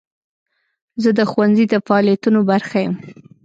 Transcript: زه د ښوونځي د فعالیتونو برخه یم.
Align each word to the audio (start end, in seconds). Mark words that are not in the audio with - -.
زه 1.01 1.09
د 1.17 1.21
ښوونځي 1.31 1.65
د 1.69 1.75
فعالیتونو 1.85 2.39
برخه 2.51 2.77
یم. 2.85 2.93